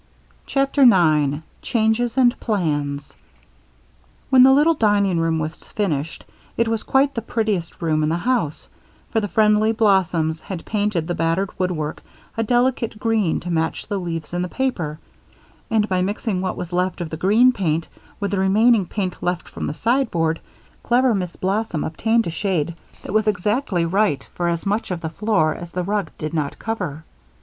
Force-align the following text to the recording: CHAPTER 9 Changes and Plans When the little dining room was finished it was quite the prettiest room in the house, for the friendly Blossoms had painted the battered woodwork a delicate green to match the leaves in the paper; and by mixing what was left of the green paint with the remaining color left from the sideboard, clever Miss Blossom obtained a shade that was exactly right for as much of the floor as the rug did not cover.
CHAPTER 0.47 0.83
9 0.83 1.43
Changes 1.61 2.17
and 2.17 2.33
Plans 2.39 3.15
When 4.31 4.41
the 4.41 4.51
little 4.51 4.73
dining 4.73 5.19
room 5.19 5.37
was 5.37 5.55
finished 5.57 6.25
it 6.57 6.67
was 6.67 6.81
quite 6.81 7.13
the 7.13 7.21
prettiest 7.21 7.83
room 7.83 8.01
in 8.01 8.09
the 8.09 8.15
house, 8.17 8.67
for 9.11 9.19
the 9.21 9.27
friendly 9.27 9.71
Blossoms 9.73 10.39
had 10.39 10.65
painted 10.65 11.05
the 11.07 11.13
battered 11.13 11.51
woodwork 11.59 12.01
a 12.35 12.41
delicate 12.41 12.97
green 12.99 13.39
to 13.41 13.51
match 13.51 13.85
the 13.85 13.99
leaves 13.99 14.33
in 14.33 14.41
the 14.41 14.47
paper; 14.47 14.97
and 15.69 15.87
by 15.87 16.01
mixing 16.01 16.41
what 16.41 16.57
was 16.57 16.73
left 16.73 16.99
of 16.99 17.11
the 17.11 17.15
green 17.15 17.51
paint 17.51 17.87
with 18.19 18.31
the 18.31 18.39
remaining 18.39 18.87
color 18.87 19.11
left 19.21 19.47
from 19.47 19.67
the 19.67 19.73
sideboard, 19.75 20.39
clever 20.81 21.13
Miss 21.13 21.35
Blossom 21.35 21.83
obtained 21.83 22.25
a 22.25 22.31
shade 22.31 22.73
that 23.03 23.13
was 23.13 23.27
exactly 23.27 23.85
right 23.85 24.27
for 24.33 24.47
as 24.47 24.65
much 24.65 24.89
of 24.89 25.01
the 25.01 25.09
floor 25.11 25.53
as 25.53 25.71
the 25.73 25.83
rug 25.83 26.09
did 26.17 26.33
not 26.33 26.57
cover. 26.57 27.03